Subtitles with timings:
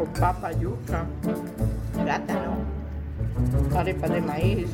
[0.00, 1.04] con papa, yuca,
[1.92, 2.56] plátano,
[3.76, 4.70] arepas de maíz,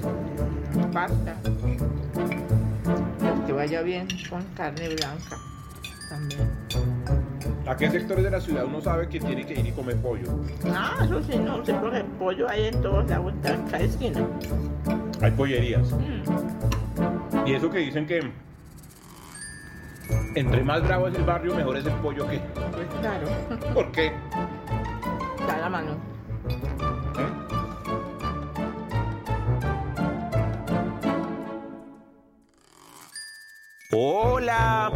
[0.93, 1.35] pasta.
[3.45, 5.37] Que vaya bien con carne blanca
[6.09, 6.49] también.
[7.67, 10.29] ¿A qué sectores de la ciudad uno sabe que tiene que ir y comer pollo?
[10.67, 14.21] Ah, eso sí, no sé, porque pollo hay en todos lados, en cada esquina.
[15.21, 15.91] Hay pollerías.
[15.91, 17.49] Mm.
[17.49, 18.31] Y eso que dicen que
[20.37, 22.39] entre más bravo es el barrio, mejor es el pollo que.
[22.39, 23.27] Pues claro,
[23.75, 24.13] ¿Por qué?
[25.69, 25.93] Mano.
[27.19, 27.47] ¿Eh?
[33.93, 34.93] Hola.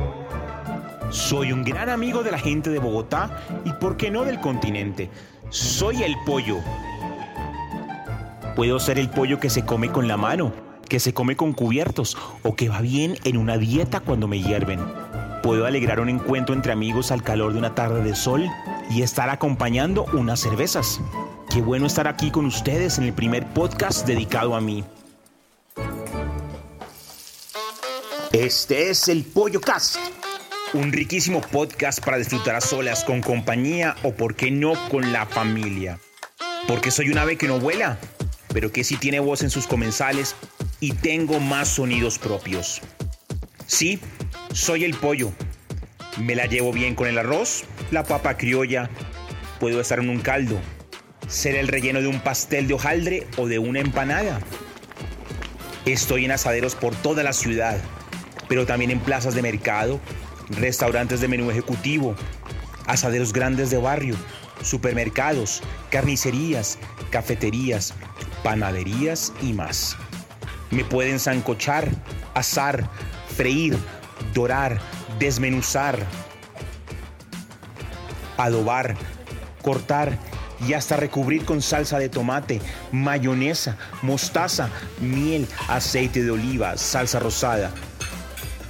[1.10, 5.10] Soy un gran amigo de la gente de Bogotá y por qué no del continente.
[5.48, 6.58] Soy el pollo.
[8.54, 10.52] Puedo ser el pollo que se come con la mano,
[10.88, 14.80] que se come con cubiertos o que va bien en una dieta cuando me hierven.
[15.42, 18.48] Puedo alegrar un encuentro entre amigos al calor de una tarde de sol
[18.90, 21.00] y estar acompañando unas cervezas.
[21.48, 24.84] Qué bueno estar aquí con ustedes en el primer podcast dedicado a mí.
[28.32, 29.96] Este es el Pollo Cast,
[30.74, 35.26] un riquísimo podcast para disfrutar a solas con compañía o por qué no con la
[35.26, 35.98] familia.
[36.68, 37.98] Porque soy un ave que no vuela,
[38.52, 40.36] pero que sí tiene voz en sus comensales
[40.78, 42.80] y tengo más sonidos propios.
[43.66, 44.00] Sí,
[44.52, 45.32] soy el pollo.
[46.20, 48.90] Me la llevo bien con el arroz, la papa criolla.
[49.58, 50.60] Puedo estar en un caldo,
[51.28, 54.38] ser el relleno de un pastel de hojaldre o de una empanada.
[55.86, 57.78] Estoy en asaderos por toda la ciudad,
[58.48, 59.98] pero también en plazas de mercado,
[60.50, 62.14] restaurantes de menú ejecutivo,
[62.86, 64.14] asaderos grandes de barrio,
[64.62, 66.78] supermercados, carnicerías,
[67.10, 67.94] cafeterías,
[68.42, 69.96] panaderías y más.
[70.70, 71.88] Me pueden zancochar,
[72.34, 72.90] asar,
[73.34, 73.74] freír,
[74.34, 74.80] dorar,
[75.20, 76.04] desmenuzar,
[78.36, 78.96] adobar,
[79.62, 80.18] cortar
[80.66, 84.70] y hasta recubrir con salsa de tomate, mayonesa, mostaza,
[85.00, 87.70] miel, aceite de oliva, salsa rosada.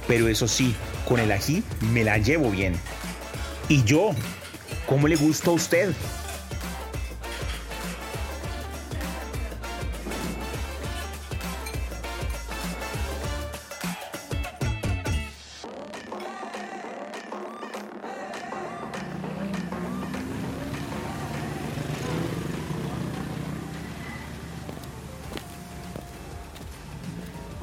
[0.07, 0.75] Pero eso sí,
[1.07, 1.63] con el ají
[1.93, 2.75] me la llevo bien.
[3.67, 4.11] ¿Y yo?
[4.87, 5.93] ¿Cómo le gusta a usted?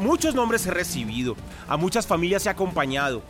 [0.08, 1.36] Muchos nombres he recibido,
[1.68, 3.22] a muchas familias he acompañado,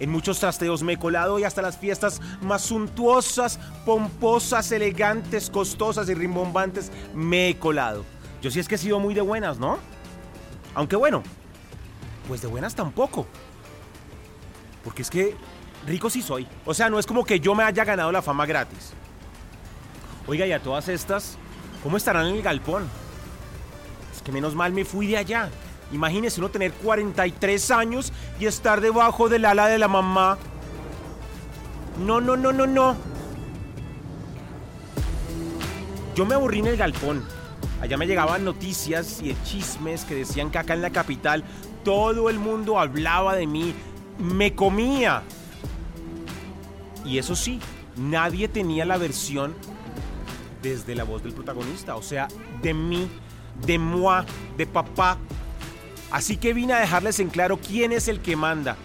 [0.00, 6.08] en muchos trasteos me he colado y hasta las fiestas más suntuosas, pomposas, elegantes, costosas
[6.08, 8.06] y rimbombantes me he colado.
[8.40, 9.78] Yo sí es que he sido muy de buenas, ¿no?
[10.74, 11.22] Aunque bueno,
[12.26, 13.26] pues de buenas tampoco.
[14.84, 15.36] Porque es que
[15.86, 16.48] rico sí soy.
[16.64, 18.94] O sea, no es como que yo me haya ganado la fama gratis.
[20.26, 21.36] Oiga, y a todas estas,
[21.82, 22.88] ¿cómo estarán en el galpón?
[24.16, 25.50] Es que menos mal me fui de allá.
[25.92, 30.38] Imagínese uno tener 43 años y estar debajo del ala de la mamá.
[32.04, 32.96] No, no, no, no, no.
[36.14, 37.24] Yo me aburrí en el galpón.
[37.80, 41.44] Allá me llegaban noticias y chismes que decían que acá en la capital
[41.84, 43.74] todo el mundo hablaba de mí,
[44.18, 45.22] me comía.
[47.04, 47.60] Y eso sí,
[47.96, 49.54] nadie tenía la versión
[50.62, 52.28] desde la voz del protagonista, o sea,
[52.62, 53.08] de mí,
[53.66, 54.24] de moi,
[54.56, 55.18] de papá,
[56.12, 58.76] Así que vine a dejarles en claro quién es el que manda.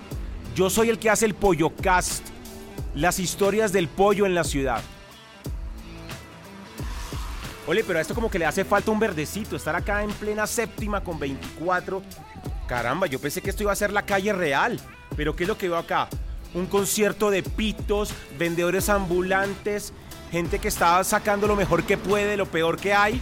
[0.55, 2.25] Yo soy el que hace el pollo cast,
[2.95, 4.81] las historias del pollo en la ciudad.
[7.67, 10.47] Ole, pero a esto como que le hace falta un verdecito, estar acá en plena
[10.47, 12.01] séptima con 24.
[12.65, 14.79] Caramba, yo pensé que esto iba a ser la calle real.
[15.17, 16.07] Pero ¿qué es lo que veo acá?
[16.53, 19.91] Un concierto de pitos, vendedores ambulantes,
[20.31, 23.21] gente que está sacando lo mejor que puede, lo peor que hay.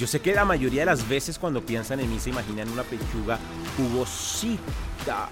[0.00, 2.84] Yo sé que la mayoría de las veces cuando piensan en mí se imaginan una
[2.84, 3.38] pechuga
[3.76, 5.28] jugosita,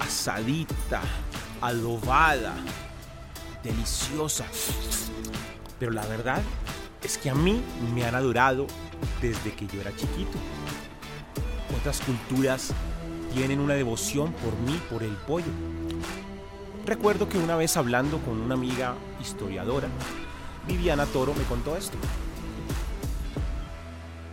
[0.00, 1.02] asadita,
[1.60, 2.54] adobada,
[3.62, 4.46] deliciosa.
[5.78, 6.40] Pero la verdad
[7.02, 7.60] es que a mí
[7.94, 8.66] me han adorado
[9.20, 10.38] desde que yo era chiquito.
[11.78, 12.72] Otras culturas
[13.34, 15.52] tienen una devoción por mí, por el pollo.
[16.86, 19.88] Recuerdo que una vez hablando con una amiga historiadora,
[20.66, 21.98] Viviana Toro me contó esto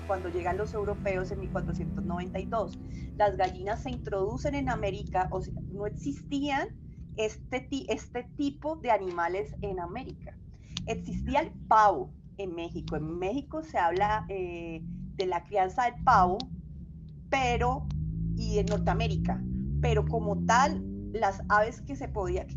[0.07, 2.80] cuando llegan los europeos en 1492.
[3.18, 6.69] Las gallinas se introducen en América, o sea, no existían
[7.18, 10.38] este, este tipo de animales en América.
[10.86, 12.96] Existía el pavo en México.
[12.96, 14.81] En México se habla eh,
[15.16, 16.38] de la crianza del pavo,
[17.30, 17.88] pero,
[18.36, 19.42] y en Norteamérica,
[19.81, 22.56] pero como tal, las aves que se podía, que,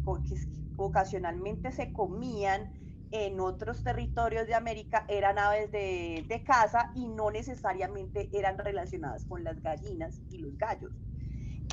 [0.77, 2.73] ocasionalmente se comían
[3.11, 9.25] en otros territorios de América eran aves de, de caza y no necesariamente eran relacionadas
[9.25, 10.93] con las gallinas y los gallos.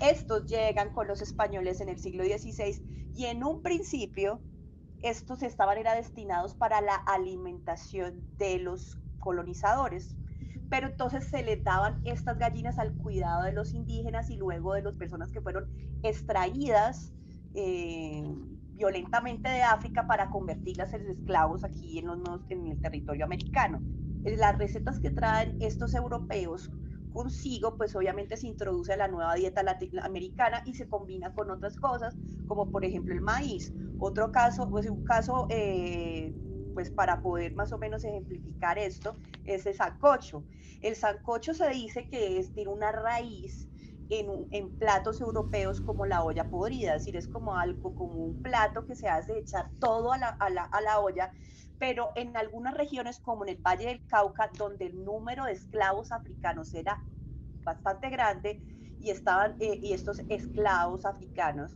[0.01, 4.41] Estos llegan con los españoles en el siglo XVI y en un principio
[5.01, 10.15] estos estaban era destinados para la alimentación de los colonizadores.
[10.69, 14.81] Pero entonces se les daban estas gallinas al cuidado de los indígenas y luego de
[14.81, 15.69] las personas que fueron
[16.01, 17.13] extraídas
[17.53, 18.23] eh,
[18.75, 22.19] violentamente de África para convertirlas en esclavos aquí en, los,
[22.49, 23.81] en el territorio americano.
[24.23, 26.71] Las recetas que traen estos europeos
[27.13, 31.77] consigo, pues obviamente se introduce a la nueva dieta latinoamericana y se combina con otras
[31.77, 32.15] cosas,
[32.47, 33.73] como por ejemplo el maíz.
[33.99, 36.35] Otro caso, pues un caso, eh,
[36.73, 40.43] pues para poder más o menos ejemplificar esto, es el sancocho.
[40.81, 43.69] El sancocho se dice que es, tiene una raíz
[44.09, 48.85] en, platos europeos como la olla podrida, es decir, es como algo, como un plato
[48.85, 51.31] que se hace echar todo a la, a la, a la olla,
[51.77, 56.11] pero en algunas regiones como en el Valle del Cauca, donde el número de esclavos
[56.11, 56.99] africanos era
[57.63, 58.61] bastante grande
[58.99, 61.75] y estaban eh, y estos esclavos africanos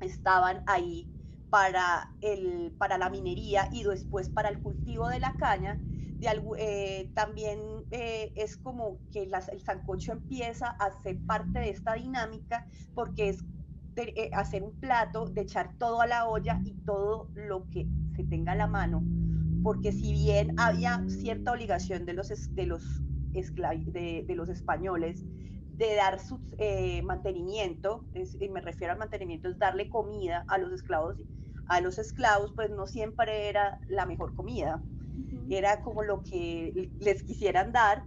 [0.00, 1.08] estaban ahí
[1.50, 5.78] para el para la minería y después para el cultivo de la caña
[6.56, 7.58] eh, también
[7.90, 12.64] eh, es como que el sancocho empieza a ser parte de esta dinámica
[12.94, 13.44] porque es
[13.96, 18.22] eh, hacer un plato, de echar todo a la olla y todo lo que se
[18.24, 19.02] tenga a la mano,
[19.64, 25.24] porque si bien había cierta obligación de los, de los, españoles
[25.76, 26.40] de dar su
[27.02, 31.16] mantenimiento, y me refiero al mantenimiento, es darle comida a los esclavos,
[31.66, 34.80] a los esclavos pues no siempre era la mejor comida
[35.50, 38.04] era como lo que les quisieran dar.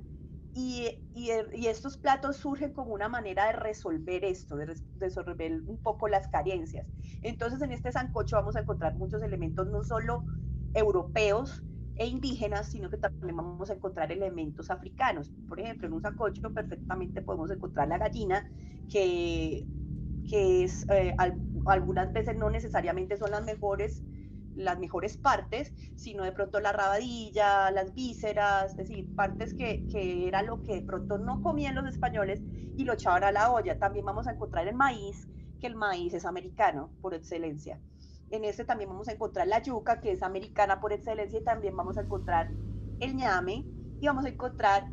[0.57, 6.07] Y, y, estos platos surgen como una manera de resolver esto, de, resolver un poco
[6.07, 6.87] las carencias.
[7.23, 10.23] Entonces en este sancocho vamos a encontrar muchos elementos no solo
[10.73, 11.61] europeos
[11.97, 15.29] e indígenas, sino que también vamos a encontrar elementos africanos.
[15.49, 18.49] Por ejemplo, en un sancocho perfectamente podemos encontrar la gallina,
[18.89, 19.65] que,
[20.29, 21.15] que es, eh,
[21.65, 24.03] algunas veces no necesariamente son las mejores
[24.55, 30.27] las mejores partes, sino de pronto la rabadilla, las vísceras, es decir, partes que, que,
[30.27, 32.41] era lo que de pronto no comían los españoles
[32.77, 33.77] y lo echaban a la olla.
[33.79, 35.27] También vamos a encontrar el maíz,
[35.59, 37.79] que el maíz es americano por excelencia.
[38.31, 41.75] En este también vamos a encontrar la yuca, que es americana por excelencia, y también
[41.75, 42.49] vamos a encontrar
[42.99, 43.65] el ñame
[43.99, 44.87] y vamos a encontrar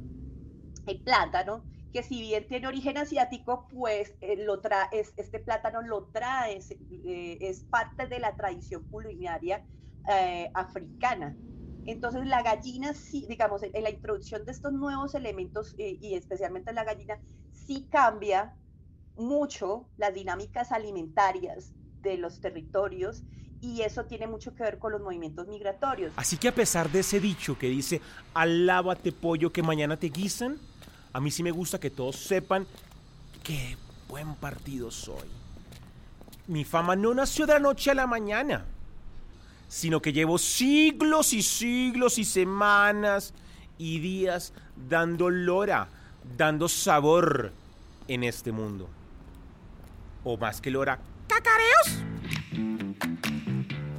[0.86, 6.04] el plátano, que si bien tiene origen asiático, pues eh, lo trae, este plátano lo
[6.04, 9.64] trae, es, eh, es, parte de la tradición culinaria
[10.08, 11.36] eh, africana.
[11.84, 16.84] Entonces la gallina, sí, digamos, en la introducción de estos nuevos elementos y especialmente la
[16.84, 17.18] gallina,
[17.52, 18.54] sí cambia
[19.16, 23.24] mucho las dinámicas alimentarias de los territorios
[23.60, 26.12] y eso tiene mucho que ver con los movimientos migratorios.
[26.16, 28.00] Así que a pesar de ese dicho que dice,
[28.34, 30.58] alábate pollo que mañana te guisan,
[31.12, 32.66] a mí sí me gusta que todos sepan
[33.42, 33.76] qué
[34.08, 35.28] buen partido soy.
[36.46, 38.64] Mi fama no nació de la noche a la mañana,
[39.68, 43.34] sino que llevo siglos y siglos y semanas
[43.78, 44.52] y días
[44.88, 45.88] dando lora,
[46.36, 47.52] dando sabor
[48.08, 48.88] en este mundo.
[50.24, 52.04] O más que lora, cacareos.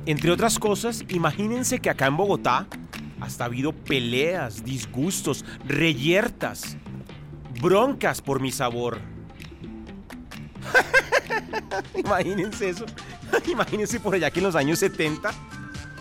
[0.06, 2.68] Entre otras cosas, imagínense que acá en Bogotá
[3.22, 6.78] hasta ha habido peleas, disgustos, reyertas
[7.64, 9.00] broncas por mi sabor.
[11.96, 12.86] Imagínense eso.
[13.48, 15.32] Imagínense por allá que en los años 70,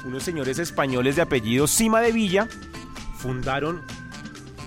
[0.04, 2.49] unos señores españoles de apellido Cima de Villa
[3.16, 3.81] fundaron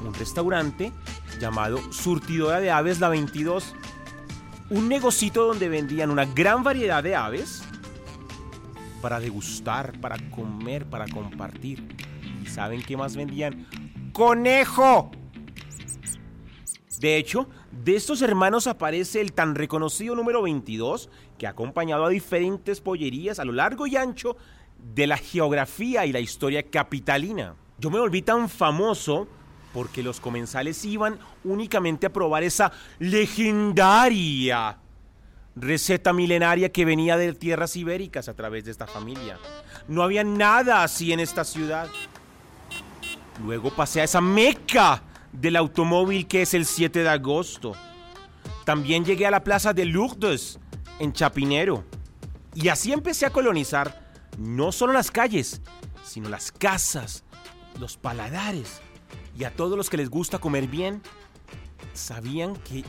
[0.06, 0.94] un restaurante
[1.40, 3.76] llamado Surtidora de Aves La 22.
[4.70, 7.62] Un negocito donde vendían una gran variedad de aves
[9.02, 11.96] para degustar, para comer, para compartir.
[12.42, 13.68] ¿Y saben qué más vendían?
[14.14, 15.12] ¡Conejo!
[17.00, 22.10] De hecho, de estos hermanos aparece el tan reconocido número 22, que ha acompañado a
[22.10, 24.38] diferentes pollerías a lo largo y ancho
[24.94, 27.56] de la geografía y la historia capitalina.
[27.78, 29.28] Yo me volví tan famoso
[29.74, 34.78] porque los comensales iban únicamente a probar esa legendaria
[35.56, 39.38] receta milenaria que venía de tierras ibéricas a través de esta familia.
[39.88, 41.90] No había nada así en esta ciudad.
[43.44, 45.02] Luego pasé a esa meca
[45.40, 47.74] del automóvil que es el 7 de agosto.
[48.66, 50.60] También llegué a la plaza de Lourdes,
[51.00, 51.84] en Chapinero.
[52.54, 54.06] Y así empecé a colonizar
[54.38, 55.62] no solo las calles,
[56.04, 57.24] sino las casas,
[57.80, 58.82] los paladares.
[59.38, 61.02] Y a todos los que les gusta comer bien,
[61.94, 62.86] sabían que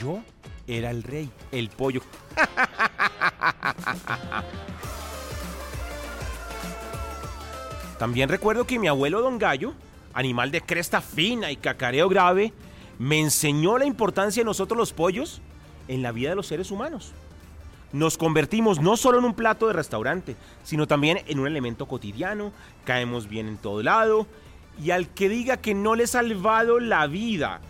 [0.00, 0.22] yo
[0.66, 2.02] era el rey, el pollo.
[7.98, 9.72] También recuerdo que mi abuelo Don Gallo,
[10.14, 12.52] animal de cresta fina y cacareo grave,
[12.98, 15.40] me enseñó la importancia de nosotros los pollos
[15.86, 17.12] en la vida de los seres humanos.
[17.92, 22.52] Nos convertimos no solo en un plato de restaurante, sino también en un elemento cotidiano,
[22.84, 24.26] caemos bien en todo lado,
[24.82, 27.60] y al que diga que no le he salvado la vida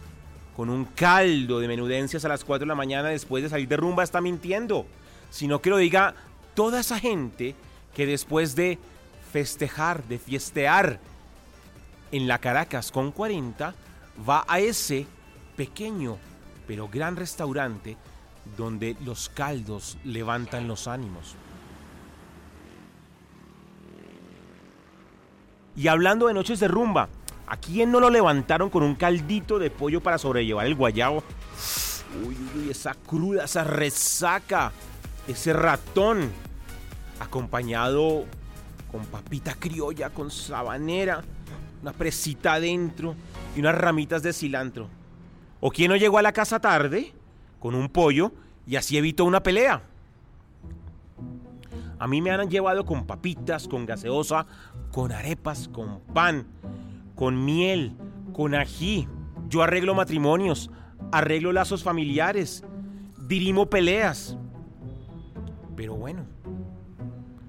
[0.56, 3.76] con un caldo de menudencias a las 4 de la mañana después de salir de
[3.76, 4.86] rumba está mintiendo,
[5.30, 6.14] sino que lo diga
[6.54, 7.54] toda esa gente
[7.94, 8.78] que después de
[9.32, 10.98] festejar, de fiestear
[12.12, 13.74] en la Caracas con 40,
[14.28, 15.06] va a ese
[15.56, 16.18] pequeño
[16.68, 17.96] pero gran restaurante
[18.56, 21.34] donde los caldos levantan los ánimos.
[25.74, 27.08] Y hablando de noches de rumba,
[27.46, 31.24] ¿a quién no lo levantaron con un caldito de pollo para sobrellevar el guayabo?
[32.26, 34.70] Uy, uy, esa cruda, esa resaca,
[35.26, 36.30] ese ratón,
[37.18, 38.26] acompañado
[38.92, 41.22] con papita criolla, con sabanera,
[41.82, 43.14] una presita adentro
[43.56, 44.88] y unas ramitas de cilantro.
[45.60, 47.12] ¿O quién no llegó a la casa tarde
[47.58, 48.32] con un pollo
[48.66, 49.82] y así evitó una pelea?
[51.98, 54.46] A mí me han llevado con papitas, con gaseosa,
[54.92, 56.46] con arepas, con pan,
[57.16, 57.96] con miel,
[58.32, 59.08] con ají.
[59.48, 60.70] Yo arreglo matrimonios,
[61.10, 62.62] arreglo lazos familiares,
[63.26, 64.36] dirimo peleas.
[65.74, 66.24] Pero bueno,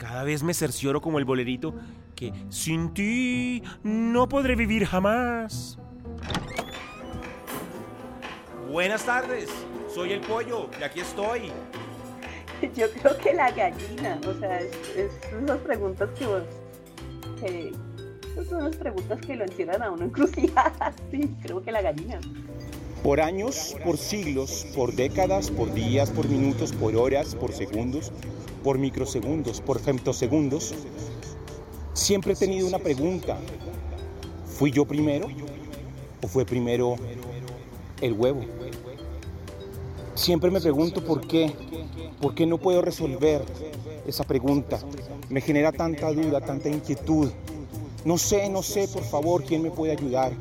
[0.10, 1.76] cada vez me cercioro como el bolerito
[2.16, 5.78] que sin ti no podré vivir jamás.
[8.72, 9.52] Buenas tardes,
[9.94, 11.52] soy el pollo y aquí estoy.
[12.76, 15.12] Yo creo que la gallina, o sea, es, es
[15.44, 16.44] esas preguntas que vos,
[17.40, 17.72] que
[18.50, 22.20] son unas preguntas que lo encierran a uno en crucijadas, sí, creo que la gallina.
[23.04, 28.12] Por años, por siglos, por décadas, por días, por minutos, por horas, por segundos,
[28.64, 30.74] por microsegundos, por femtosegundos,
[31.94, 33.38] siempre he tenido una pregunta.
[34.46, 35.28] ¿Fui yo primero
[36.22, 36.96] o fue primero
[38.02, 38.42] el huevo?
[40.16, 41.54] Siempre me pregunto por qué,
[42.20, 43.42] por qué no puedo resolver
[44.06, 44.80] esa pregunta.
[45.30, 47.30] Me genera tanta duda, tanta inquietud.
[48.04, 50.34] No sé, no sé, por favor, quién me puede ayudar,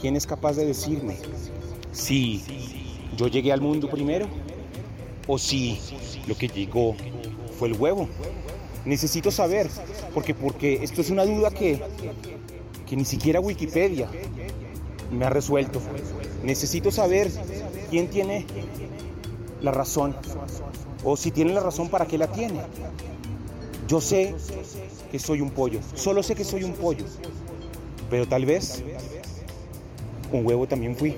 [0.00, 1.16] quién es capaz de decirme
[1.92, 2.42] si
[3.16, 4.26] yo llegué al mundo primero
[5.26, 5.78] o si
[6.26, 6.94] lo que llegó
[7.60, 8.08] fue el huevo.
[8.86, 9.68] Necesito saber,
[10.14, 11.82] porque, porque esto es una duda que,
[12.88, 14.08] que ni siquiera Wikipedia
[15.12, 15.78] me ha resuelto.
[16.42, 17.30] Necesito saber
[17.90, 18.46] quién tiene
[19.60, 20.16] la razón
[21.04, 22.62] o si tiene la razón, ¿para qué la tiene?
[23.86, 24.34] Yo sé
[25.12, 27.04] que soy un pollo, solo sé que soy un pollo,
[28.08, 28.82] pero tal vez
[30.32, 31.14] un huevo también fui.